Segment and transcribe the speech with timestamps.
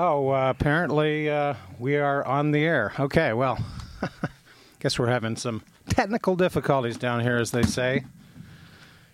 [0.00, 2.92] Oh, uh, apparently uh, we are on the air.
[3.00, 3.58] Okay, well,
[4.78, 8.04] guess we're having some technical difficulties down here, as they say,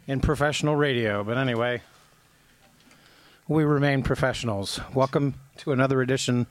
[0.06, 1.24] in professional radio.
[1.24, 1.80] But anyway,
[3.48, 4.78] we remain professionals.
[4.92, 6.48] Welcome to another edition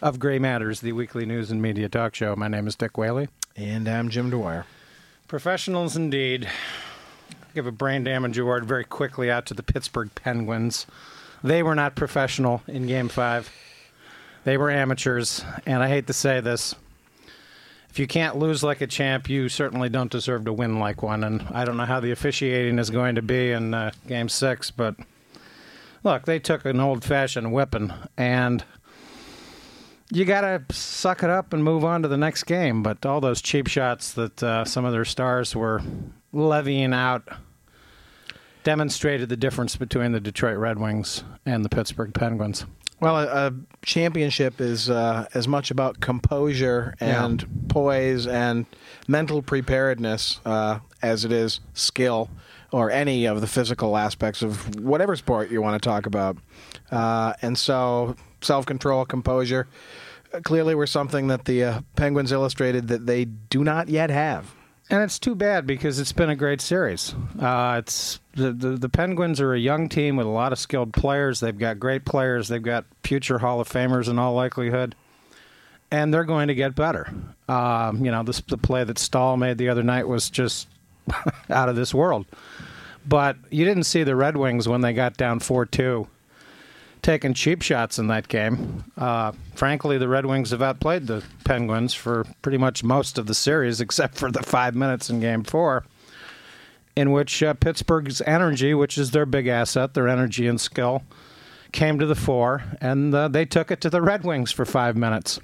[0.00, 2.36] of Gray Matters, the weekly news and media talk show.
[2.36, 3.26] My name is Dick Whaley.
[3.56, 4.66] And I'm Jim Dwyer.
[5.26, 6.48] Professionals indeed.
[7.56, 10.86] Give a brain damage award very quickly out to the Pittsburgh Penguins.
[11.42, 13.63] They were not professional in Game 5.
[14.44, 16.74] They were amateurs, and I hate to say this.
[17.88, 21.24] If you can't lose like a champ, you certainly don't deserve to win like one.
[21.24, 24.70] And I don't know how the officiating is going to be in uh, Game 6,
[24.72, 24.96] but
[26.02, 28.64] look, they took an old fashioned whipping, and
[30.10, 32.82] you got to suck it up and move on to the next game.
[32.82, 35.80] But all those cheap shots that uh, some of their stars were
[36.32, 37.26] levying out
[38.64, 42.66] demonstrated the difference between the Detroit Red Wings and the Pittsburgh Penguins.
[43.04, 43.52] Well, a, a
[43.84, 47.48] championship is uh, as much about composure and Yeah.
[47.68, 48.66] poise and
[49.06, 52.30] mental preparedness uh, as it is skill
[52.72, 56.36] or any of the physical aspects of whatever sport you want to talk about.
[56.90, 59.68] Uh, and so, self control, composure,
[60.32, 64.54] uh, clearly were something that the uh, Penguins illustrated that they do not yet have.
[64.90, 67.14] And it's too bad because it's been a great series.
[67.40, 70.92] Uh, it's the, the the Penguins are a young team with a lot of skilled
[70.92, 71.40] players.
[71.40, 72.48] They've got great players.
[72.48, 74.94] They've got future Hall of Famers in all likelihood,
[75.90, 77.08] and they're going to get better.
[77.48, 80.68] Um, you know, this, the play that Staal made the other night was just
[81.50, 82.26] out of this world.
[83.06, 86.08] But you didn't see the Red Wings when they got down four two,
[87.04, 88.82] taking cheap shots in that game.
[88.96, 93.34] Uh, frankly, the Red Wings have outplayed the Penguins for pretty much most of the
[93.34, 95.84] series, except for the five minutes in Game Four,
[96.96, 101.02] in which uh, Pittsburgh's energy, which is their big asset, their energy and skill,
[101.70, 104.96] came to the fore, and uh, they took it to the Red Wings for five
[104.96, 105.38] minutes.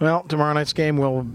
[0.00, 1.26] Well, tomorrow night's game will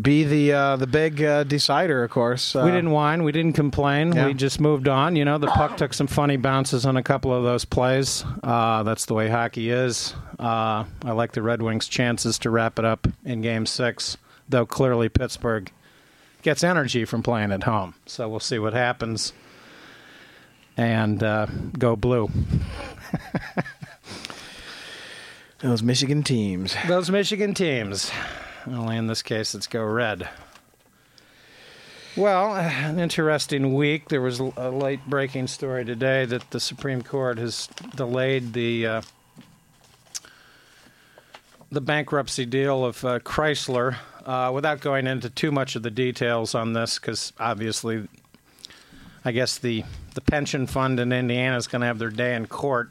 [0.00, 2.54] be the uh, the big uh, decider, of course.
[2.54, 3.22] Uh, we didn't whine.
[3.24, 4.12] We didn't complain.
[4.12, 4.26] Yeah.
[4.26, 5.16] We just moved on.
[5.16, 8.24] You know, the puck took some funny bounces on a couple of those plays.
[8.42, 10.14] Uh, that's the way hockey is.
[10.38, 14.18] Uh, I like the Red Wings' chances to wrap it up in Game Six,
[14.48, 15.70] though clearly Pittsburgh
[16.42, 17.94] gets energy from playing at home.
[18.04, 19.32] So we'll see what happens.
[20.76, 21.46] And uh,
[21.78, 22.30] go blue.
[25.60, 26.76] those Michigan teams.
[26.86, 28.12] Those Michigan teams.
[28.66, 30.28] Only in this case, it's go red.
[32.16, 34.08] Well, an interesting week.
[34.08, 39.02] There was a late breaking story today that the Supreme Court has delayed the uh,
[41.70, 43.96] the bankruptcy deal of uh, Chrysler.
[44.24, 48.08] Uh, without going into too much of the details on this, because obviously,
[49.24, 49.84] I guess the
[50.14, 52.90] the pension fund in Indiana is going to have their day in court.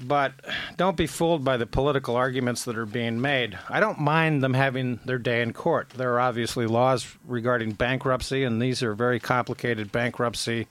[0.00, 0.32] But
[0.76, 3.58] don't be fooled by the political arguments that are being made.
[3.68, 5.90] I don't mind them having their day in court.
[5.90, 10.66] There are obviously laws regarding bankruptcy, and these are very complicated bankruptcy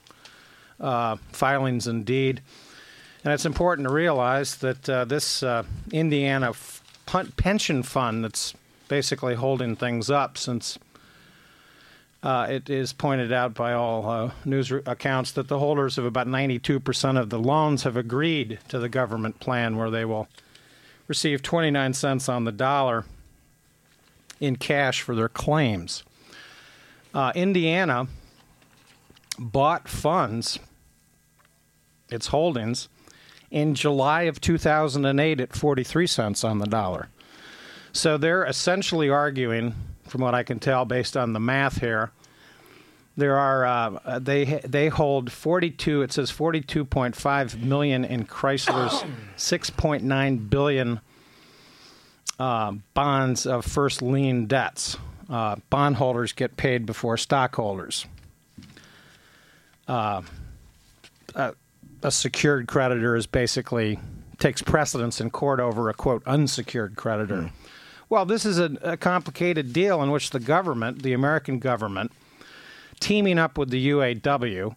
[0.78, 2.42] uh, filings indeed.
[3.24, 6.82] And it's important to realize that uh, this uh, Indiana f-
[7.36, 8.52] pension fund that's
[8.88, 10.78] basically holding things up since
[12.24, 16.26] uh, it is pointed out by all uh, news accounts that the holders of about
[16.26, 20.26] 92% of the loans have agreed to the government plan where they will
[21.06, 23.04] receive 29 cents on the dollar
[24.40, 26.02] in cash for their claims.
[27.12, 28.06] Uh, Indiana
[29.38, 30.58] bought funds,
[32.10, 32.88] its holdings,
[33.50, 37.08] in July of 2008 at 43 cents on the dollar.
[37.92, 39.74] So they're essentially arguing,
[40.06, 42.10] from what I can tell based on the math here,
[43.16, 46.02] there are uh, they they hold 42.
[46.02, 49.04] It says 42.5 million in Chrysler's
[49.36, 51.00] 6.9 billion
[52.38, 54.96] uh, bonds of first lien debts.
[55.30, 58.06] Uh, bondholders get paid before stockholders.
[59.86, 60.22] Uh,
[61.34, 61.54] a,
[62.02, 63.98] a secured creditor is basically
[64.38, 67.50] takes precedence in court over a quote unsecured creditor.
[68.14, 72.12] Well, this is a, a complicated deal in which the government, the American government,
[73.00, 74.76] teaming up with the UAW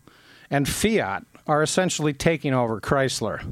[0.49, 3.47] and Fiat are essentially taking over Chrysler.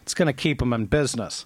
[0.00, 1.44] It's going to keep them in business.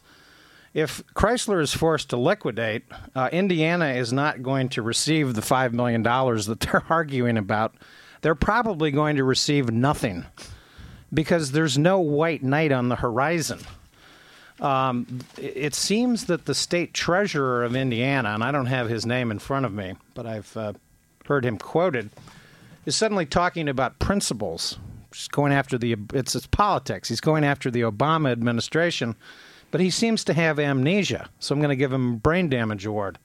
[0.73, 2.85] If Chrysler is forced to liquidate,
[3.17, 7.75] uh, Indiana is not going to receive the $5 million that they're arguing about.
[8.21, 10.27] They're probably going to receive nothing
[11.13, 13.59] because there's no white knight on the horizon.
[14.61, 19.31] Um, it seems that the state treasurer of Indiana, and I don't have his name
[19.31, 20.75] in front of me, but I've uh,
[21.27, 22.11] heard him quoted,
[22.87, 24.79] is suddenly talking about principles
[25.15, 27.09] He's going after the it's, it's politics.
[27.09, 29.15] He's going after the Obama administration,
[29.71, 31.29] but he seems to have amnesia.
[31.39, 33.19] So I'm going to give him a brain damage award.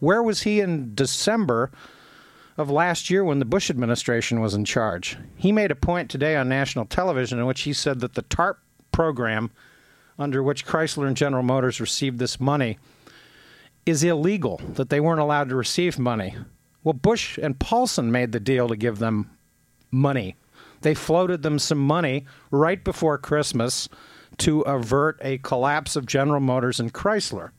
[0.00, 1.70] Where was he in December
[2.56, 5.18] of last year when the Bush administration was in charge?
[5.36, 8.58] He made a point today on national television in which he said that the TARP
[8.90, 9.50] program,
[10.18, 12.78] under which Chrysler and General Motors received this money,
[13.84, 16.34] is illegal, that they weren't allowed to receive money.
[16.82, 19.30] Well, Bush and Paulson made the deal to give them
[19.90, 20.36] money.
[20.82, 23.88] They floated them some money right before Christmas
[24.38, 27.50] to avert a collapse of General Motors and Chrysler.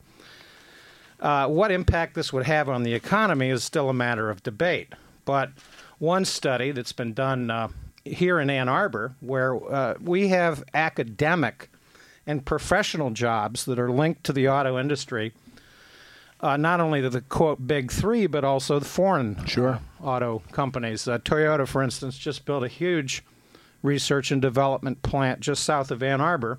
[1.20, 4.94] Uh, what impact this would have on the economy is still a matter of debate.
[5.24, 5.50] But
[5.98, 7.68] one study that's been done uh,
[8.04, 11.70] here in Ann Arbor, where uh, we have academic
[12.28, 15.32] and professional jobs that are linked to the auto industry,
[16.40, 19.80] uh, not only to the quote big three, but also the foreign Sure.
[20.02, 21.08] auto companies.
[21.08, 23.24] Uh, Toyota, for instance, just built a huge
[23.82, 26.58] research and development plant just south of Ann Arbor.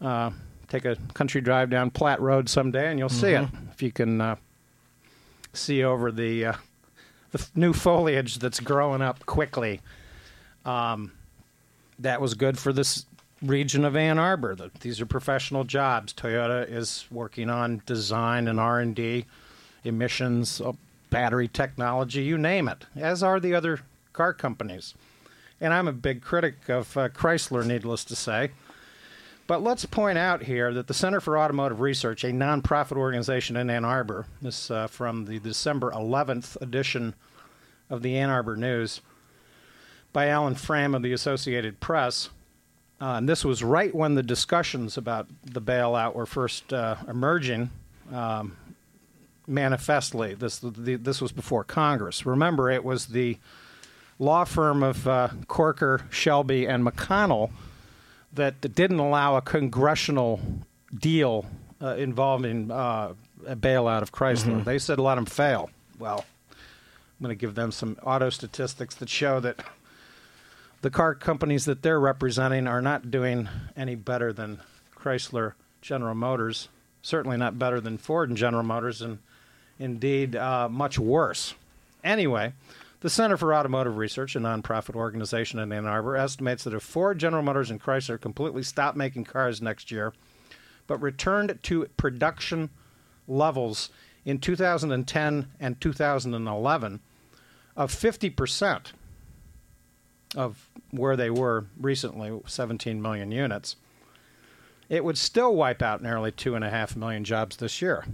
[0.00, 0.30] Uh,
[0.68, 4.20] take a country drive down Platt Road someday, and you'll see it if you can
[4.20, 4.36] uh,
[5.52, 6.52] see over the uh,
[7.32, 9.80] the f- new foliage that's growing up quickly.
[10.64, 11.10] Um,
[11.98, 13.04] that was good for this
[13.42, 14.56] region of Ann Arbor.
[14.80, 16.12] These are professional jobs.
[16.12, 19.26] Toyota is working on design and R and D,
[19.84, 20.72] emissions, uh,
[21.10, 22.86] battery technology, you name it.
[22.96, 23.80] As are the other
[24.12, 24.94] car companies.
[25.60, 28.50] And I'm a big critic of uh, Chrysler, needless to say.
[29.46, 33.68] But let's point out here that the Center for Automotive Research, a nonprofit organization in
[33.68, 37.14] Ann Arbor, this uh, from the December 11th edition
[37.90, 39.00] of the Ann Arbor News
[40.12, 42.30] by Alan Fram of the Associated Press.
[43.00, 47.70] Uh, and this was right when the discussions about the bailout were first uh, emerging
[48.12, 48.56] um,
[49.46, 50.34] manifestly.
[50.34, 52.26] This, the, this was before Congress.
[52.26, 53.38] Remember, it was the
[54.18, 57.50] law firm of uh, Corker, Shelby, and McConnell
[58.34, 60.40] that didn't allow a congressional
[60.94, 61.46] deal
[61.80, 63.14] uh, involving uh,
[63.46, 64.62] a bailout of Chrysler.
[64.62, 65.70] They said let them fail.
[65.98, 69.64] Well, I'm going to give them some auto statistics that show that
[70.82, 74.60] the car companies that they're representing are not doing any better than
[74.96, 76.68] Chrysler, General Motors.
[77.02, 79.18] Certainly not better than Ford and General Motors, and
[79.78, 81.54] indeed uh, much worse.
[82.04, 82.52] Anyway,
[83.00, 87.18] the Center for Automotive Research, a nonprofit organization in Ann Arbor, estimates that if Ford,
[87.18, 90.12] General Motors, and Chrysler completely stop making cars next year,
[90.86, 92.68] but returned to production
[93.26, 93.90] levels
[94.24, 97.00] in 2010 and 2011
[97.76, 98.92] of 50%
[100.36, 103.76] of where they were recently, 17 million units,
[104.88, 108.04] it would still wipe out nearly two and a half million jobs this year,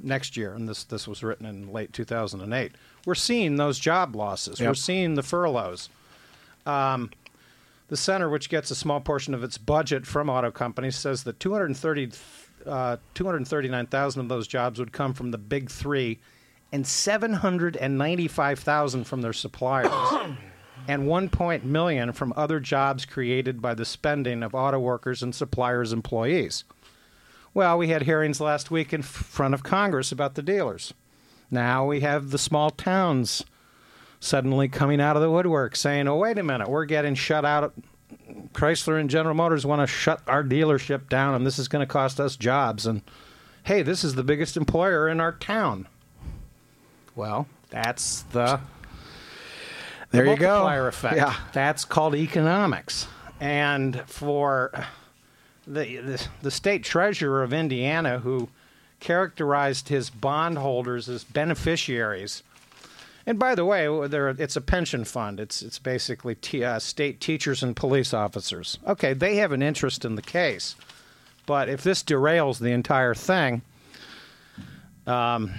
[0.00, 0.54] next year.
[0.54, 2.72] And this this was written in late 2008.
[3.04, 4.60] We're seeing those job losses.
[4.60, 5.88] We're seeing the furloughs.
[6.64, 7.10] Um,
[7.88, 11.38] the center, which gets a small portion of its budget from auto companies, says that
[11.38, 12.10] 230,
[12.66, 16.18] uh, 239,000 of those jobs would come from the big three,
[16.72, 19.92] and 795,000 from their suppliers,
[20.88, 25.34] and 1 point million from other jobs created by the spending of auto workers and
[25.34, 26.64] suppliers' employees.
[27.54, 30.92] Well, we had hearings last week in front of Congress about the dealers.
[31.50, 33.44] Now we have the small towns
[34.20, 37.72] suddenly coming out of the woodwork saying, oh, wait a minute, we're getting shut out.
[38.52, 41.92] Chrysler and General Motors want to shut our dealership down, and this is going to
[41.92, 42.86] cost us jobs.
[42.86, 43.02] And
[43.64, 45.88] hey, this is the biggest employer in our town.
[47.14, 48.60] Well, that's the
[50.10, 50.48] There the you go.
[50.48, 51.16] multiplier effect.
[51.16, 51.34] Yeah.
[51.52, 53.06] That's called economics.
[53.40, 54.72] And for
[55.66, 58.48] the, the the state treasurer of Indiana, who
[59.00, 62.42] characterized his bondholders as beneficiaries.
[63.26, 65.40] And by the way, there it's a pension fund.
[65.40, 68.78] It's it's basically t- uh, state teachers and police officers.
[68.86, 70.76] Okay, they have an interest in the case,
[71.44, 73.62] but if this derails the entire thing,
[75.08, 75.50] um,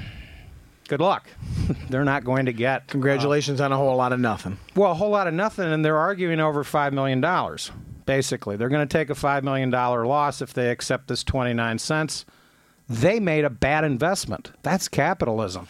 [0.88, 1.28] good luck.
[1.90, 4.58] They're not going to get uh, Congratulations on a whole lot of nothing.
[4.76, 7.22] well, a whole lot of nothing, and they're arguing over $5 million,
[8.06, 8.56] basically.
[8.56, 12.26] They're going to take a $5 million loss if they accept this 29 cents.
[12.90, 14.52] They made a bad investment.
[14.64, 15.68] That's capitalism.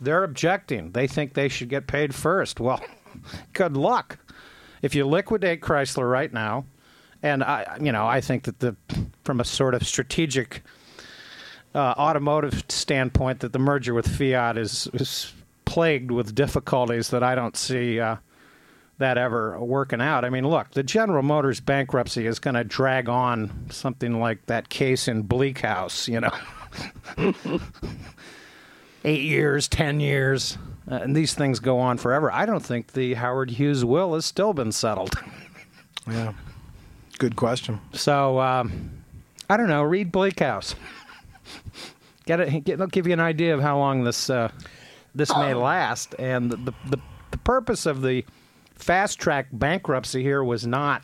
[0.00, 0.92] They're objecting.
[0.92, 2.60] They think they should get paid first.
[2.60, 2.82] Well,
[3.52, 4.18] good luck.
[4.82, 6.64] If you liquidate Chrysler right now,
[7.22, 8.76] and I, you know, I think that the,
[9.24, 10.62] from a sort of strategic
[11.74, 15.32] uh, automotive standpoint, that the merger with Fiat is is
[15.64, 18.16] plagued with difficulties that I don't see uh,
[18.98, 20.24] that ever working out.
[20.24, 24.68] I mean, look, the General Motors bankruptcy is going to drag on something like that
[24.68, 26.32] case in Bleak House, you know.
[29.04, 30.58] Eight years, ten years.
[30.90, 32.30] uh, and these things go on forever.
[32.30, 35.14] I don't think the Howard Hughes will has still been settled.
[36.10, 36.32] Yeah.
[37.18, 37.78] Good question.
[37.92, 38.90] So um,
[39.50, 39.82] I don't know.
[39.82, 40.74] Read Bleak House.
[42.26, 42.64] Get it.
[42.64, 44.50] Get, it'll give you an idea of how long this uh,
[45.14, 46.14] this may last.
[46.18, 46.98] And the, the
[47.30, 48.24] the purpose of the
[48.74, 51.02] fast track bankruptcy here was not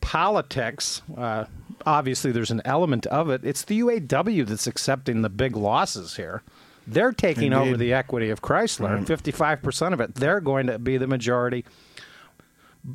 [0.00, 1.02] politics.
[1.16, 1.44] Uh,
[1.86, 3.42] obviously, there's an element of it.
[3.44, 6.42] It's the UAW that's accepting the big losses here.
[6.86, 10.14] They're taking over the equity of Chrysler, fifty-five percent of it.
[10.14, 11.64] They're going to be the majority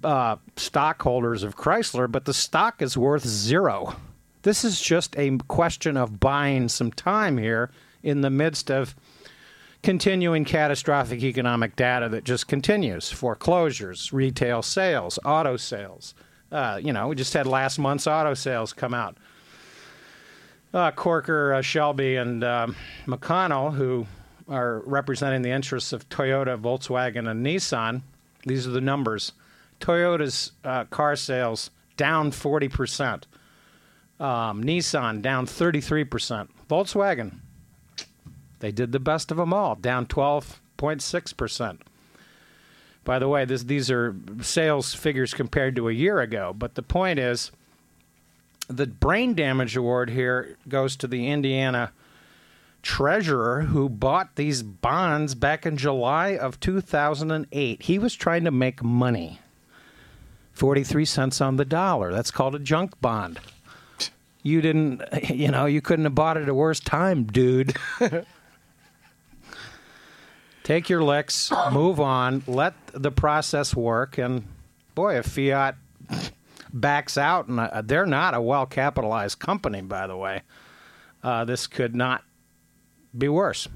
[0.03, 3.95] uh, stockholders of Chrysler, but the stock is worth zero.
[4.43, 7.71] This is just a question of buying some time here
[8.03, 8.93] in the midst of
[9.81, 16.13] continuing catastrophic economic data that just continues foreclosures, retail sales, auto sales.
[16.51, 19.17] Uh, you know, we just had last month's auto sales come out.
[20.73, 24.05] Uh, Corker, uh, Shelby, and um, McConnell, who
[24.49, 28.01] are representing the interests of Toyota, Volkswagen, and Nissan,
[28.45, 29.31] these are the numbers.
[29.79, 33.23] Toyota's uh, car sales down 40%.
[34.19, 36.47] Um, Nissan down 33%.
[36.69, 37.39] Volkswagen,
[38.59, 41.79] they did the best of them all, down 12.6%.
[43.03, 46.81] By the way, this, these are sales figures compared to a year ago, but the
[46.81, 47.51] point is
[48.67, 51.91] the brain damage award here goes to the Indiana
[52.81, 57.81] treasurer who bought these bonds back in July of 2008.
[57.81, 59.39] He was trying to make money.
[60.53, 62.11] 43 cents on the dollar.
[62.11, 63.39] That's called a junk bond.
[64.43, 67.75] You didn't, you know, you couldn't have bought it at a worse time, dude.
[70.63, 74.47] Take your licks, move on, let the process work, and
[74.95, 75.75] boy, if Fiat
[76.71, 80.41] backs out, and uh, they're not a well capitalized company, by the way,
[81.21, 82.23] uh, this could not
[83.17, 83.67] be worse.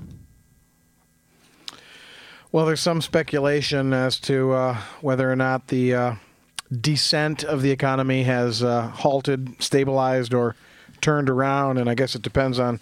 [2.52, 6.16] Well, there's some speculation as to uh, whether or not the uh,
[6.72, 10.56] descent of the economy has uh, halted, stabilized, or
[11.02, 12.80] turned around, and I guess it depends on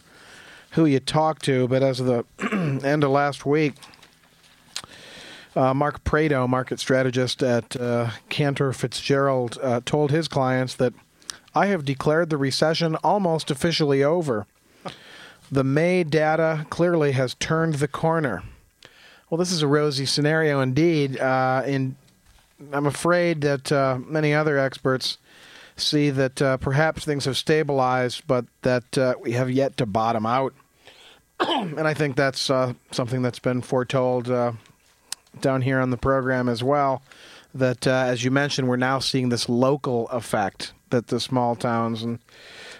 [0.71, 1.67] who you talk to.
[1.67, 2.25] But as of the
[2.83, 3.73] end of last week,
[5.55, 10.93] uh, Mark Pado, market strategist at uh, Cantor Fitzgerald, uh, told his clients that
[11.53, 14.45] I have declared the recession almost officially over.
[15.51, 18.43] The May data clearly has turned the corner.
[19.29, 21.19] Well, this is a rosy scenario indeed.
[21.19, 21.95] Uh, in,
[22.71, 25.17] I'm afraid that uh, many other experts
[25.77, 30.25] see that uh, perhaps things have stabilized, but that uh, we have yet to bottom
[30.25, 30.53] out.
[31.39, 34.53] and I think that's uh, something that's been foretold uh,
[35.41, 37.01] down here on the program as well.
[37.53, 42.03] That, uh, as you mentioned, we're now seeing this local effect that the small towns
[42.03, 42.19] and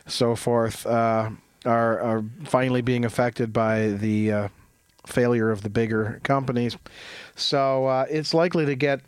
[0.06, 1.32] so forth are
[1.66, 4.50] are finally being affected by the
[5.08, 6.78] failure of the bigger companies.
[7.36, 9.00] So it's likely to get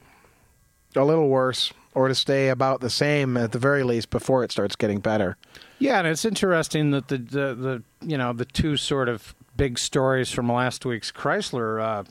[0.95, 4.51] a little worse or to stay about the same at the very least before it
[4.51, 5.37] starts getting better.
[5.79, 9.79] Yeah, and it's interesting that the the, the you know the two sort of big
[9.79, 12.03] stories from last week's Chrysler uh,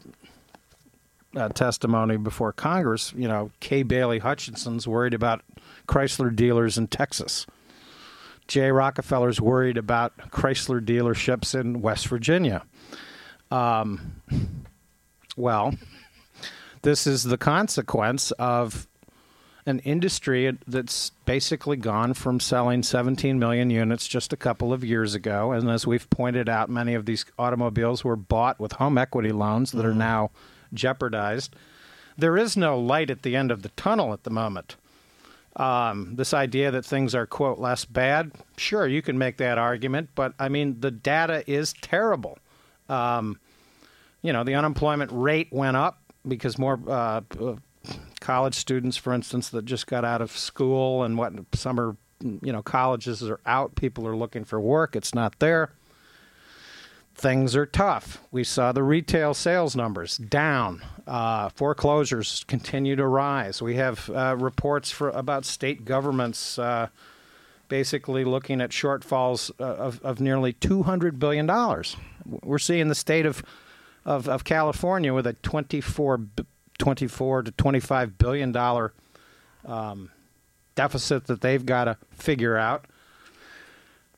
[1.39, 3.13] uh, testimony before Congress.
[3.17, 5.43] You know, Kay Bailey Hutchinson's worried about
[5.89, 7.47] Chrysler dealers in Texas.
[8.49, 12.63] Jay Rockefeller's worried about Chrysler dealerships in West Virginia.
[13.51, 14.23] Um,
[15.37, 15.75] well,
[16.87, 18.87] this is the consequence of
[19.67, 25.13] an industry that's basically gone from selling 17 million units just a couple of years
[25.13, 25.51] ago.
[25.51, 29.73] And as we've pointed out, many of these automobiles were bought with home equity loans
[29.73, 30.31] that are now
[30.73, 31.57] jeopardized.
[32.17, 34.77] There is no light at the end of the tunnel at the moment.
[35.57, 40.11] Um, this idea that things are, quote, less bad, sure, you can make that argument,
[40.15, 42.39] but I mean, the data is terrible.
[42.89, 43.41] Um,
[44.23, 47.57] you know, the unemployment rate went up because more uh, uh,
[48.21, 52.63] college students, for instance, that just got out of school and what summer, you know,
[52.63, 53.75] colleges are out.
[53.75, 54.97] People are looking for work.
[54.97, 55.71] It's not there.
[57.15, 58.19] Things are tough.
[58.31, 60.83] We saw the retail sales numbers down.
[61.07, 63.63] Uh, foreclosures continue to rise.
[63.63, 66.89] We have uh, reports for about state governments uh,
[67.69, 71.97] basically looking at shortfalls uh, of, of nearly two hundred billion dollars.
[72.27, 73.43] We're seeing the state of
[74.07, 76.47] of, of California with a 24, b-
[76.79, 78.95] 24 to 25 billion dollar
[79.67, 80.11] um,
[80.77, 82.87] deficit that they've got to figure out.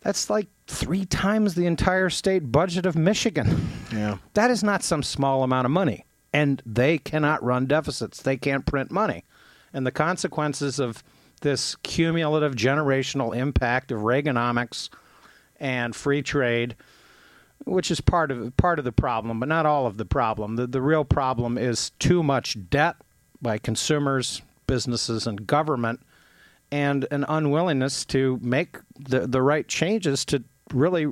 [0.03, 3.69] That's like three times the entire state budget of Michigan.
[3.93, 4.19] Yeah.
[4.35, 6.05] That is not some small amount of money.
[6.33, 8.23] And they cannot run deficits.
[8.23, 9.25] They can't print money.
[9.73, 11.03] And the consequences of
[11.41, 14.91] this cumulative generational impact of Reaganomics
[15.59, 16.77] and free trade
[17.69, 20.57] which is part of part of the problem, but not all of the problem.
[20.57, 22.97] The the real problem is too much debt
[23.41, 26.01] by consumers, businesses, and government,
[26.73, 31.07] and an unwillingness to make the the right changes to really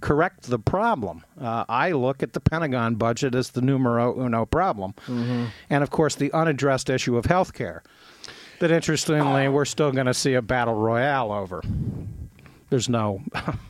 [0.00, 1.24] correct the problem.
[1.40, 5.46] Uh, I look at the Pentagon budget as the numero uno problem, mm-hmm.
[5.68, 7.82] and of course the unaddressed issue of health care.
[8.60, 11.62] That interestingly, we're still going to see a battle royale over.
[12.68, 13.22] There's no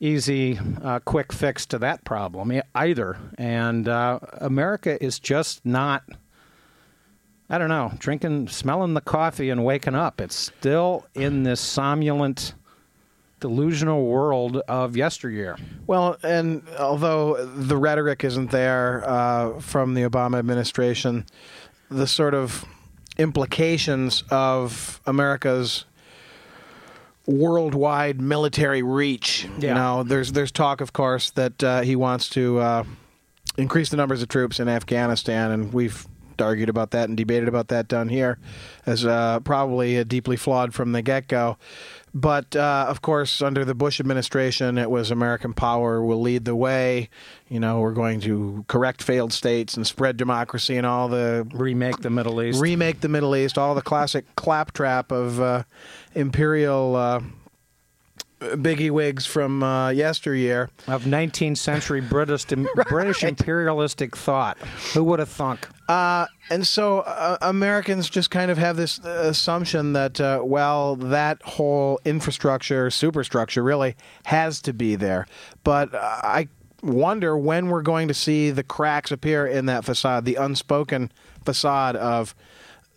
[0.00, 3.18] easy, uh, quick fix to that problem either.
[3.36, 6.02] And uh, America is just not,
[7.48, 10.20] I don't know, drinking, smelling the coffee and waking up.
[10.20, 12.54] It's still in this somnolent,
[13.40, 15.56] delusional world of yesteryear.
[15.86, 21.26] Well, and although the rhetoric isn't there uh, from the Obama administration,
[21.90, 22.64] the sort of
[23.18, 25.84] implications of America's
[27.30, 29.46] worldwide military reach.
[29.58, 29.68] Yeah.
[29.68, 32.84] You know, there's there's talk, of course, that uh, he wants to uh,
[33.56, 36.06] increase the numbers of troops in Afghanistan, and we've
[36.40, 38.38] argued about that and debated about that down here
[38.86, 41.56] as uh, probably deeply flawed from the get go.
[42.12, 46.56] But uh, of course, under the Bush administration, it was American power will lead the
[46.56, 47.08] way.
[47.48, 51.98] You know, we're going to correct failed states and spread democracy and all the remake
[51.98, 55.62] the Middle East, remake the Middle East, all the classic claptrap of uh,
[56.14, 57.20] imperial uh,
[58.40, 62.86] biggie wigs from uh, yesteryear of 19th century British right.
[62.88, 64.58] British imperialistic thought.
[64.94, 65.68] Who would have thunk?
[65.88, 71.42] Uh, and so uh, Americans just kind of have this assumption that uh, well, that
[71.42, 75.26] whole infrastructure, superstructure, really has to be there.
[75.62, 76.48] But I
[76.82, 81.12] wonder when we're going to see the cracks appear in that facade, the unspoken
[81.44, 82.34] facade of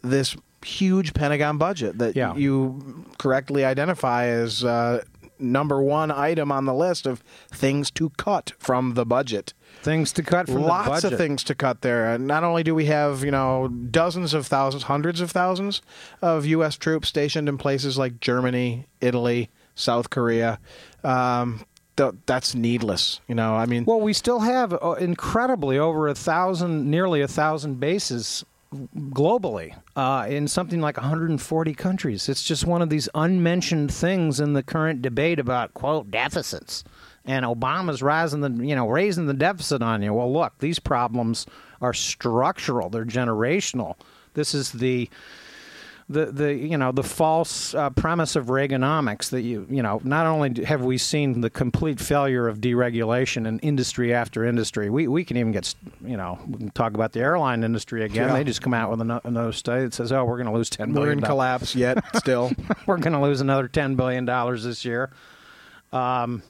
[0.02, 2.34] this huge Pentagon budget that yeah.
[2.36, 5.04] you correctly identify as uh,
[5.44, 9.54] number one item on the list of things to cut from the budget.
[9.82, 12.18] Things to cut from Lots of things to cut there.
[12.18, 15.82] Not only do we have, you know, dozens of thousands, hundreds of thousands
[16.22, 16.78] of U.S.
[16.78, 20.60] troops stationed in places like Germany, Italy, South Korea.
[21.04, 21.66] Um,
[21.98, 23.56] th- that's needless, you know.
[23.56, 28.46] I mean, well, we still have uh, incredibly over a thousand, nearly a thousand bases
[28.74, 32.30] globally uh, in something like 140 countries.
[32.30, 36.84] It's just one of these unmentioned things in the current debate about quote deficits.
[37.26, 40.14] And Obama's rising the you know raising the deficit on you.
[40.14, 41.46] Well, look, these problems
[41.82, 42.90] are structural.
[42.90, 43.96] They're generational.
[44.34, 45.10] This is the
[46.14, 50.26] the the you know the false uh, premise of Reaganomics that you you know not
[50.26, 55.26] only have we seen the complete failure of deregulation in industry after industry, we we
[55.26, 55.74] can even get
[56.06, 58.30] you know we can talk about the airline industry again.
[58.30, 58.34] Yeah.
[58.36, 60.94] They just come out with another study that says, oh, we're going to lose ten
[60.94, 61.08] billion.
[61.08, 62.52] We're in collapse yet still.
[62.86, 65.12] we're going to lose another ten billion dollars this year.
[65.92, 66.44] Um,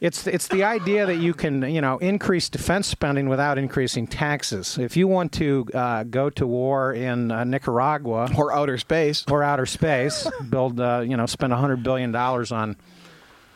[0.00, 4.78] it's it's the idea that you can you know increase defense spending without increasing taxes.
[4.78, 9.42] If you want to uh, go to war in uh, Nicaragua or outer space or
[9.42, 12.76] outer space, build uh, you know spend hundred billion dollars on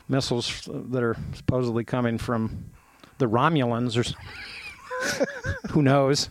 [0.09, 2.71] missiles that are supposedly coming from
[3.19, 6.29] the Romulans or who knows.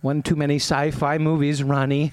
[0.00, 2.12] One too many sci-fi movies, Ronnie.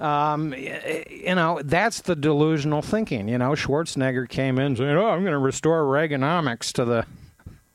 [0.00, 3.28] Um, you know, that's the delusional thinking.
[3.28, 7.06] You know, Schwarzenegger came in saying, "Oh, I'm going to restore Reaganomics to the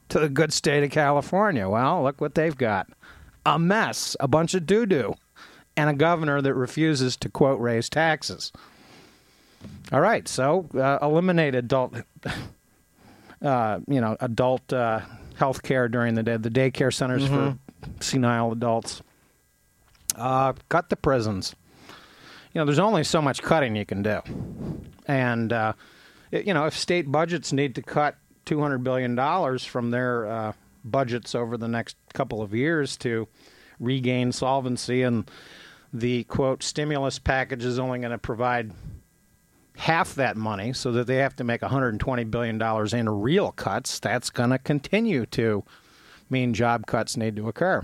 [0.09, 2.87] to the good state of California." Well, look what they've got:
[3.45, 5.13] a mess, a bunch of doo doo,
[5.77, 8.51] and a governor that refuses to quote raise taxes.
[9.91, 11.95] All right, so uh, eliminate adult,
[13.43, 15.01] uh, you know, adult uh,
[15.35, 17.51] health care during the day, the daycare centers mm-hmm.
[17.51, 19.03] for senile adults.
[20.15, 21.55] Uh, cut the prisons
[22.55, 24.21] you know, there's only so much cutting you can do.
[25.07, 25.73] And, uh,
[26.31, 28.15] you know, if state budgets need to cut
[28.45, 30.53] $200 billion from their uh,
[30.85, 33.27] budgets over the next couple of years to
[33.77, 35.29] regain solvency, and
[35.91, 38.71] the quote, stimulus package is only going to provide
[39.75, 42.61] half that money so that they have to make $120 billion
[42.95, 45.61] in real cuts, that's going to continue to
[46.29, 47.81] mean job cuts need to occur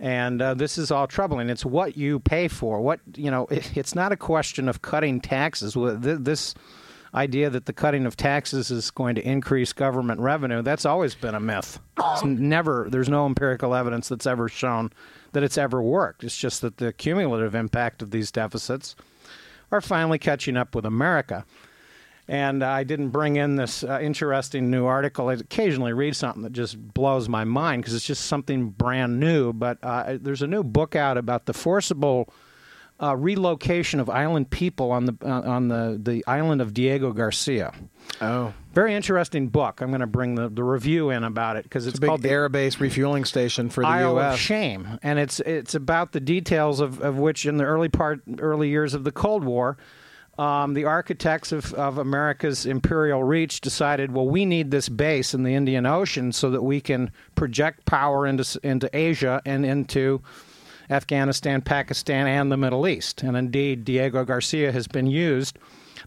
[0.00, 1.50] and uh, this is all troubling.
[1.50, 2.80] It's what you pay for.
[2.80, 5.76] What you know, it, it's not a question of cutting taxes.
[5.76, 6.54] This
[7.14, 11.34] idea that the cutting of taxes is going to increase government revenue that's always been
[11.34, 11.78] a myth.
[11.98, 12.88] It's never.
[12.90, 14.90] There's no empirical evidence that's ever shown
[15.32, 16.24] that it's ever worked.
[16.24, 18.96] It's just that the cumulative impact of these deficits
[19.70, 21.44] are finally catching up with America.
[22.30, 25.30] And I didn't bring in this uh, interesting new article.
[25.30, 29.52] I occasionally read something that just blows my mind because it's just something brand new.
[29.52, 32.32] But uh, there's a new book out about the forcible
[33.02, 37.72] uh, relocation of island people on the uh, on the, the island of Diego Garcia.
[38.20, 39.80] Oh, Very interesting book.
[39.80, 42.30] I'm going to bring the, the review in about it because it's, it's called the
[42.30, 44.34] air base refueling station for the Isle U.S.
[44.34, 48.20] of Shame, and it's it's about the details of, of which in the early part
[48.38, 49.78] early years of the Cold War,
[50.40, 55.42] um, the architects of, of America's imperial reach decided, well, we need this base in
[55.42, 60.22] the Indian Ocean so that we can project power into into Asia and into
[60.88, 63.22] Afghanistan, Pakistan, and the Middle East.
[63.22, 65.58] And indeed, Diego Garcia has been used.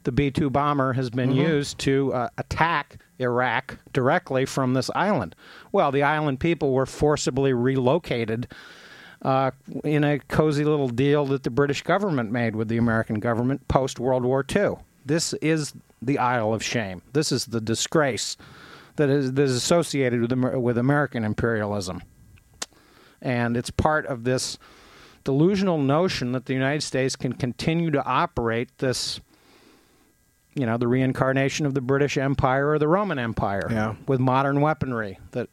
[0.03, 5.35] The B 2 bomber has been used to uh, attack Iraq directly from this island.
[5.71, 8.47] Well, the island people were forcibly relocated
[9.23, 9.51] uh,
[9.83, 13.99] in a cozy little deal that the British government made with the American government post
[13.99, 14.75] World War II.
[15.05, 17.01] This is the Isle of Shame.
[17.13, 18.35] This is the disgrace
[18.97, 22.01] that is, that is associated with, Amer- with American imperialism.
[23.21, 24.57] And it's part of this
[25.23, 29.21] delusional notion that the United States can continue to operate this,
[30.53, 33.95] you know, the reincarnation of the British Empire or the Roman Empire Yeah.
[34.07, 35.49] with modern weaponry that,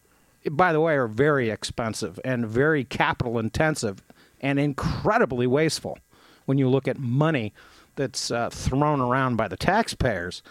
[0.51, 4.03] by the way, are very expensive and very capital intensive
[4.41, 5.99] and incredibly wasteful
[6.47, 7.53] when you look at money
[7.97, 10.43] that's uh, thrown around by the taxpayers.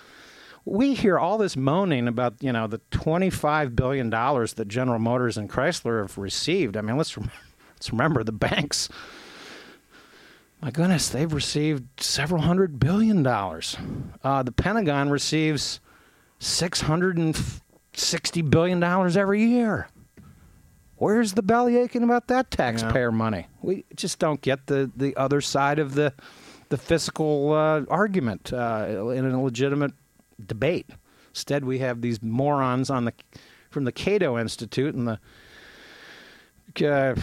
[0.65, 5.49] We hear all this moaning about, you know, the $25 billion that General Motors and
[5.49, 6.77] Chrysler have received.
[6.77, 7.31] I mean, let's, rem-
[7.73, 8.89] let's remember the banks.
[10.61, 13.77] My goodness, they've received several hundred billion dollars.
[14.23, 15.79] Uh, the Pentagon receives
[16.37, 17.33] six hundred and
[17.99, 19.87] sixty billion dollars every year.
[20.97, 23.47] Where's the belly aching about that taxpayer money?
[23.61, 26.13] We just don't get the, the other side of the
[26.69, 29.93] the fiscal uh, argument uh, in a legitimate
[30.45, 30.89] debate.
[31.29, 33.13] Instead, we have these morons on the
[33.69, 35.19] from the Cato Institute and the
[36.87, 37.15] uh,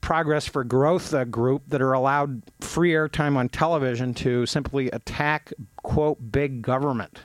[0.00, 5.52] Progress for Growth uh, group that are allowed free airtime on television to simply attack
[5.76, 7.20] quote big government.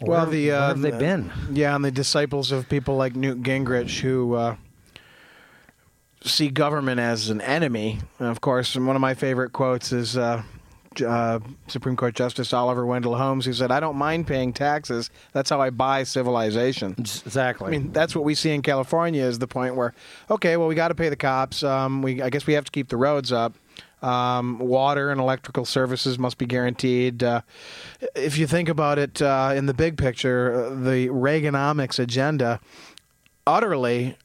[0.00, 1.32] Well, Where- the uh, have they the- been?
[1.52, 4.56] Yeah, and the disciples of people like Newt Gingrich who uh,
[6.22, 8.00] see government as an enemy.
[8.18, 10.42] And of course, and one of my favorite quotes is uh,
[11.06, 15.10] uh, Supreme Court Justice Oliver Wendell Holmes, who said, "I don't mind paying taxes.
[15.32, 17.68] That's how I buy civilization." Exactly.
[17.68, 19.94] I mean, that's what we see in California is the point where,
[20.30, 21.62] okay, well, we got to pay the cops.
[21.62, 23.54] Um, we, I guess we have to keep the roads up.
[24.02, 27.22] Um, water and electrical services must be guaranteed.
[27.22, 27.40] Uh,
[28.14, 32.60] if you think about it uh, in the big picture, uh, the Reaganomics agenda
[33.46, 34.16] utterly,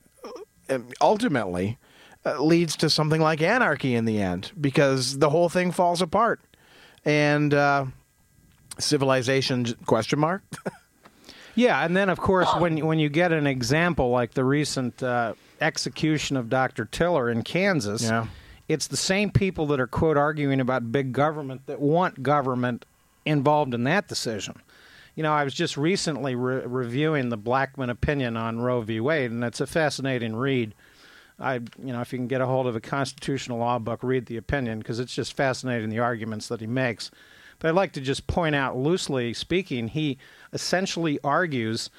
[0.69, 1.77] uh, ultimately,
[2.25, 6.41] uh, leads to something like anarchy in the end because the whole thing falls apart.
[7.05, 7.85] And uh,
[8.77, 10.43] civilization, question mark?
[11.53, 15.33] Yeah, and then of course when when you get an example like the recent uh,
[15.59, 16.85] execution of Dr.
[16.85, 18.27] Tiller in Kansas, Yeah.
[18.71, 22.85] It's the same people that are quote arguing about big government that want government
[23.25, 24.61] involved in that decision.
[25.15, 29.01] You know, I was just recently re- reviewing the Blackmun opinion on Roe v.
[29.01, 30.73] Wade, and it's a fascinating read.
[31.37, 34.27] I, you know, if you can get a hold of a constitutional law book, read
[34.27, 37.11] the opinion because it's just fascinating the arguments that he makes.
[37.59, 40.17] But I'd like to just point out, loosely speaking, he
[40.53, 41.89] essentially argues,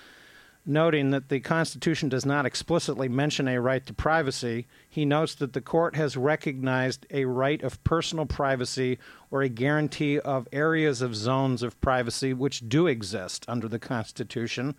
[0.65, 4.67] noting that the Constitution does not explicitly mention a right to privacy.
[4.89, 8.99] He notes that the court has recognized a right of personal privacy
[9.31, 14.77] or a guarantee of areas of zones of privacy which do exist under the Constitution,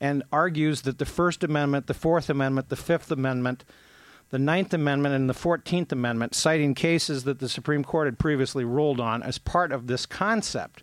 [0.00, 3.64] and argues that the First Amendment, the Fourth Amendment, the Fifth Amendment,
[4.30, 8.64] the Ninth Amendment and the Fourteenth Amendment, citing cases that the Supreme Court had previously
[8.64, 10.82] ruled on as part of this concept.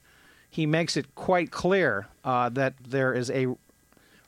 [0.50, 3.48] He makes it quite clear uh, that there is a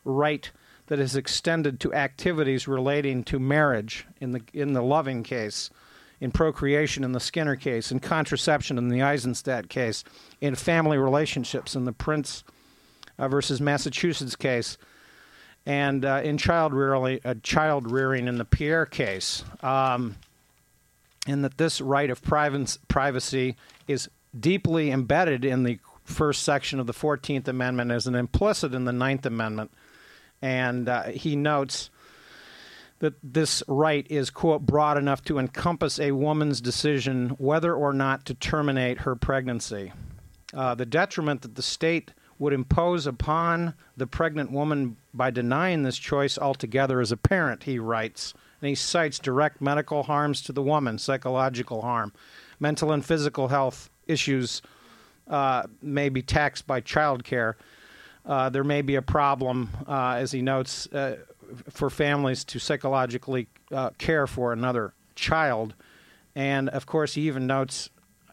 [0.03, 0.51] right
[0.87, 5.69] that is extended to activities relating to marriage in the in the Loving case,
[6.19, 10.03] in procreation in the Skinner case, in contraception in the Eisenstadt case,
[10.41, 12.43] in family relationships in the Prince
[13.17, 14.77] uh, versus Massachusetts case
[15.65, 20.15] and uh, in child rearing, uh, child rearing in the Pierce case, um,
[21.25, 23.55] and that this right of privacy,
[23.87, 28.83] is deeply embedded in the first section of the Fourteenth Amendment as an implicit in
[28.85, 29.71] the Ninth Amendment,
[30.43, 31.89] and uh, he notes
[32.99, 38.25] that this right is quote broad enough to encompass a woman's decision whether or not
[38.25, 39.93] to terminate her pregnancy.
[40.53, 45.97] Uh, the detriment that the state would impose upon the pregnant woman by denying this
[45.97, 48.33] choice altogether is apparent, he writes.
[48.61, 52.11] And he cites direct medical harms to the woman, psychological harm,
[52.59, 54.61] mental and physical health issues
[55.27, 57.55] uh, may be taxed by child care.
[58.25, 61.17] Uh, there may be a problem, uh, as he notes, uh,
[61.69, 65.73] for families to psychologically uh, care for another child
[66.35, 67.89] And of course, he even notes,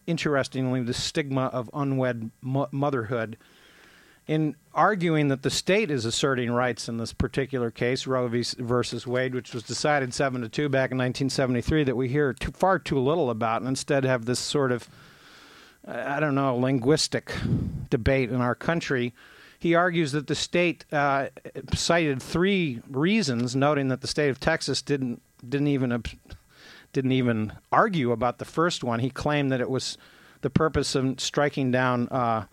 [0.06, 3.36] interestingly, the stigma of unwed mo- motherhood.
[4.26, 8.44] In arguing that the state is asserting rights in this particular case, Roe v.
[8.58, 12.52] versus Wade, which was decided seven to two back in 1973, that we hear too,
[12.52, 14.88] far too little about, and instead have this sort of,
[15.86, 17.32] I don't know, linguistic
[17.90, 19.12] debate in our country.
[19.60, 21.26] He argues that the state uh,
[21.74, 26.02] cited three reasons, noting that the state of Texas didn't didn't even
[26.94, 29.00] didn't even argue about the first one.
[29.00, 29.98] He claimed that it was
[30.40, 32.46] the purpose of striking down uh,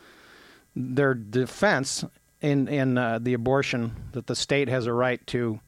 [0.75, 2.03] their defense
[2.41, 5.61] in in uh, the abortion that the state has a right to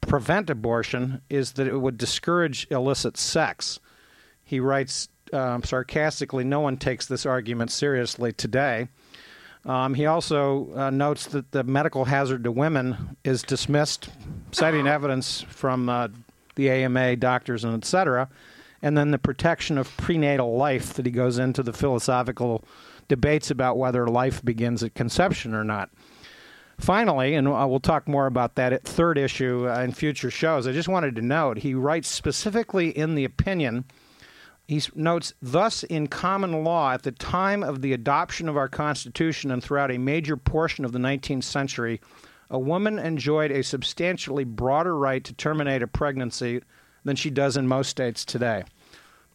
[0.00, 3.80] prevent abortion is that it would discourage illicit sex.
[4.44, 8.86] He writes um, sarcastically, "No one takes this argument seriously today."
[9.66, 14.08] Um, he also uh, notes that the medical hazard to women is dismissed,
[14.52, 16.08] citing evidence from uh,
[16.54, 18.28] the AMA, doctors, and et cetera,
[18.80, 22.64] and then the protection of prenatal life that he goes into the philosophical
[23.08, 25.90] debates about whether life begins at conception or not.
[26.78, 30.72] Finally, and we'll talk more about that at third issue uh, in future shows, I
[30.72, 33.84] just wanted to note he writes specifically in the opinion
[34.68, 39.50] he notes, thus, in common law, at the time of the adoption of our Constitution
[39.50, 42.00] and throughout a major portion of the 19th century,
[42.50, 46.62] a woman enjoyed a substantially broader right to terminate a pregnancy
[47.04, 48.64] than she does in most states today.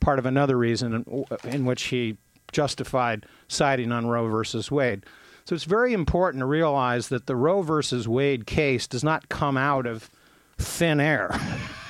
[0.02, 2.18] Part of another reason in, in which he
[2.52, 5.06] justified siding on Roe versus Wade.
[5.46, 9.58] So it's very important to realize that the Roe versus Wade case does not come
[9.58, 10.10] out of
[10.58, 11.40] thin air.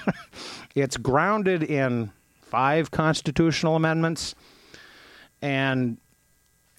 [0.76, 2.12] it's grounded in
[2.52, 4.36] five constitutional amendments
[5.42, 5.98] and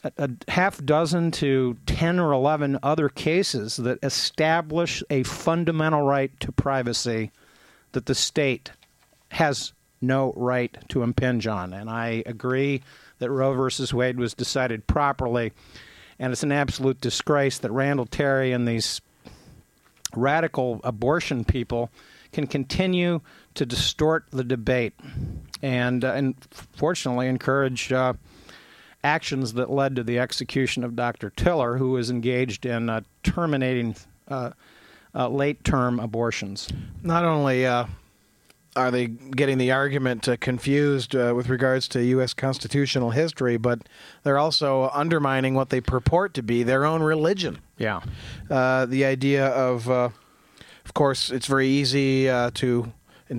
[0.04, 6.38] a, a, half dozen to 10 or 11 other cases that establish a fundamental right
[6.40, 7.30] to privacy
[7.92, 8.70] that the state
[9.30, 11.72] has no right to impinge on.
[11.72, 12.82] And I agree
[13.18, 15.52] that Roe versus Wade was decided properly.
[16.18, 19.00] And it's an absolute disgrace that Randall Terry and these
[20.14, 21.90] radical abortion people
[22.32, 23.20] can continue
[23.54, 24.94] to distort the debate
[25.60, 28.14] and, uh, and fortunately encourage uh,
[29.04, 31.30] actions that led to the execution of Dr.
[31.30, 33.94] Tiller, who was engaged in uh, terminating
[34.28, 34.50] uh,
[35.14, 36.68] uh, late term abortions.
[37.02, 37.86] Not only uh,
[38.76, 42.32] are they getting the argument confused with regards to U.S.
[42.32, 43.80] constitutional history, but
[44.22, 47.58] they're also undermining what they purport to be their own religion.
[47.76, 48.00] Yeah.
[48.48, 50.12] the idea of,
[50.92, 52.92] of course, it's very easy to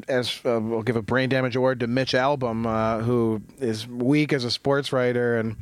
[0.08, 4.34] as uh, we'll give a brain damage award to Mitch Albom, uh, who is weak
[4.34, 5.56] as a sports writer and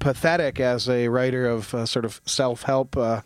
[0.00, 2.96] pathetic as a writer of uh, sort of self help.
[2.96, 3.20] Uh,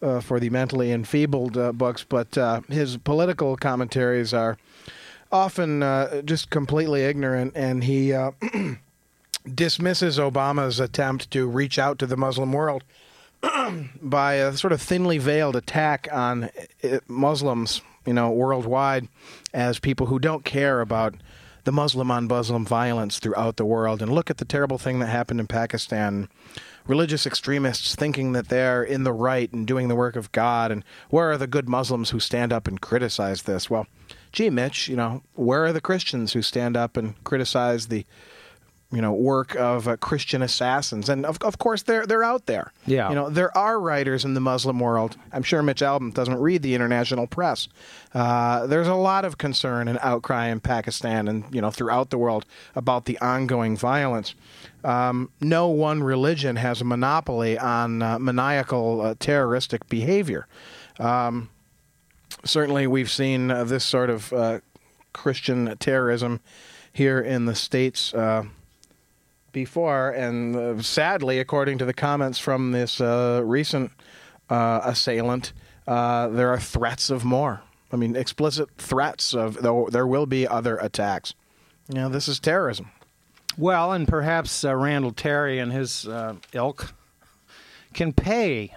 [0.00, 2.34] uh, for the mentally enfeebled uh, books, but
[2.68, 4.56] his political commentaries are
[5.30, 5.80] often
[6.24, 8.12] just completely ignorant, and he
[9.54, 12.82] dismisses Obama's attempt to reach out to the Muslim world
[14.02, 16.50] by a sort of thinly veiled attack on
[16.84, 19.08] uh, Muslims you know, worldwide
[19.52, 21.14] as people who don't care about
[21.64, 24.02] the Muslim on Muslim violence throughout the world.
[24.02, 26.28] And look at the terrible thing that happened in Pakistan.
[26.86, 30.72] Religious extremists thinking that they're in the right and doing the work of God.
[30.72, 33.70] And where are the good Muslims who stand up and criticize this?
[33.70, 33.86] Well,
[34.32, 38.04] gee, Mitch, you know, where are the Christians who stand up and criticize the
[38.92, 42.72] you know work of uh, Christian assassins, and of, of course they're they're out there.
[42.86, 45.16] Yeah, you know there are writers in the Muslim world.
[45.32, 47.68] I'm sure Mitch Albom doesn't read the international press.
[48.12, 52.18] Uh, there's a lot of concern and outcry in Pakistan and you know throughout the
[52.18, 54.34] world about the ongoing violence.
[54.84, 60.46] Um, no one religion has a monopoly on uh, maniacal uh, terroristic behavior.
[60.98, 61.48] Um,
[62.44, 64.60] certainly, we've seen uh, this sort of uh,
[65.14, 66.40] Christian terrorism
[66.92, 68.12] here in the states
[69.52, 73.92] before, and uh, sadly, according to the comments from this uh, recent
[74.50, 75.52] uh, assailant,
[75.86, 77.62] uh, there are threats of more.
[77.92, 81.34] I mean, explicit threats of though there will be other attacks.
[81.88, 82.90] You know, this is terrorism.
[83.58, 86.94] Well, and perhaps uh, Randall Terry and his uh, ilk
[87.92, 88.72] can pay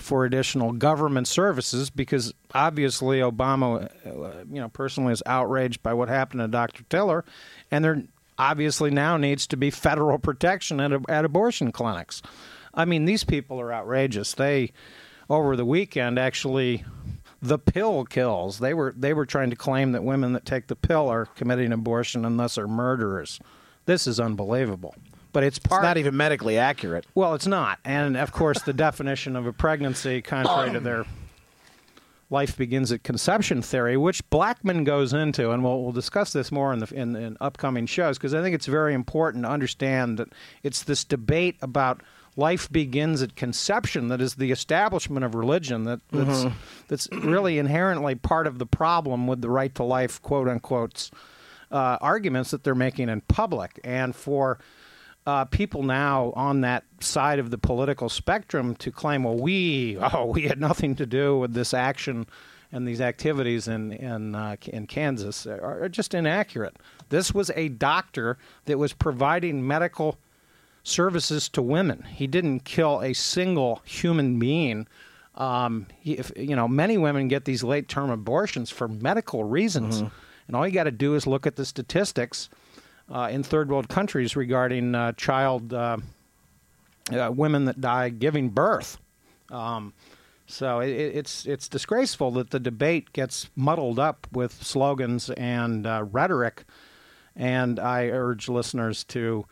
[0.00, 3.88] for additional government services because obviously Obama,
[4.50, 6.82] you know, personally is outraged by what happened to Dr.
[6.88, 7.24] Tiller,
[7.70, 8.02] and they're
[8.38, 12.22] obviously now needs to be federal protection at, at abortion clinics.
[12.74, 14.34] I mean, these people are outrageous.
[14.34, 14.72] They,
[15.30, 16.84] over the weekend, actually,
[17.40, 18.58] the pill kills.
[18.58, 21.72] They were they were trying to claim that women that take the pill are committing
[21.72, 23.40] abortion and thus are murderers.
[23.86, 24.94] This is unbelievable.
[25.32, 25.80] But it's part.
[25.80, 27.06] It's not even medically accurate.
[27.14, 31.04] Well, it's not, and of course, the definition of a pregnancy, contrary to their
[32.30, 36.72] life begins at conception theory, which Blackmun goes into, and we'll, we'll discuss this more
[36.72, 40.28] in the in, in upcoming shows because I think it's very important to understand that
[40.62, 42.02] it's this debate about
[42.36, 46.44] life begins at conception that is the establishment of religion that, that's
[46.88, 51.10] that's really inherently part of the problem with the right to life quote unquote
[51.70, 53.80] uh, arguments that they're making in public.
[53.84, 54.58] And for
[55.26, 60.26] uh, people now on that side of the political spectrum to claim, well, we, oh,
[60.26, 62.26] we had nothing to do with this action
[62.72, 66.76] and these activities in in uh, in Kansas are, are just inaccurate.
[67.08, 70.18] This was a doctor that was providing medical
[70.82, 72.04] services to women.
[72.12, 74.86] He didn't kill a single human being.
[75.34, 80.00] Um, he, if, you know, many women get these late term abortions for medical reasons,
[80.46, 82.48] and all you got to do is look at the statistics
[83.10, 85.96] uh, in third world countries regarding uh, child uh,
[87.12, 88.98] uh, women that die giving birth.
[89.50, 89.92] Um,
[90.46, 96.04] so it, it's it's disgraceful that the debate gets muddled up with slogans and uh,
[96.10, 96.64] rhetoric.
[97.38, 99.44] And I urge listeners to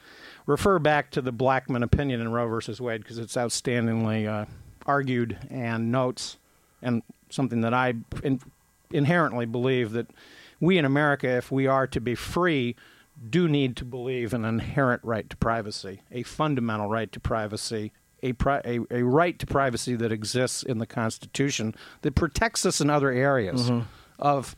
[0.46, 4.46] refer back to the Blackmun opinion in Roe versus Wade because it's outstandingly
[4.86, 6.38] argued and notes,
[6.82, 8.40] and something that I in,
[8.90, 10.06] inherently believe that
[10.60, 12.76] we in America, if we are to be free,
[13.31, 17.92] do need to believe in an inherent right to privacy, a fundamental right to privacy,
[18.22, 22.81] a, pri- a, a right to privacy that exists in the Constitution that protects us
[22.81, 23.70] in other areas
[24.18, 24.57] of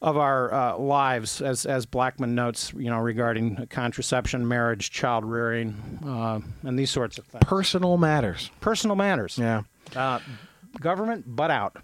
[0.00, 6.00] of our uh, lives, as as Blackmun notes, you know, regarding contraception, marriage, child rearing,
[6.04, 7.44] uh, and these sorts of things.
[7.44, 8.50] Personal matters.
[8.60, 9.38] Personal matters.
[9.38, 9.62] Yeah.
[9.94, 10.18] Uh,
[10.80, 11.76] government, butt out.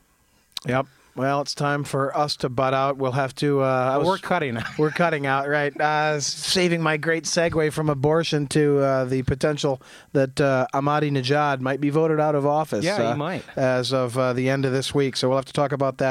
[0.67, 0.87] Yep.
[1.19, 2.97] Well, it's time for us to butt out.
[2.97, 3.61] We'll have to.
[3.61, 4.57] Uh, was- We're cutting.
[4.79, 5.79] We're cutting out, right?
[5.79, 11.81] Uh, saving my great segue from abortion to uh, the potential that uh, Ahmadinejad might
[11.81, 12.85] be voted out of office.
[12.85, 13.43] Yeah, he uh, might.
[13.57, 15.17] as of uh, the end of this week.
[15.17, 16.07] So we'll have to talk about that.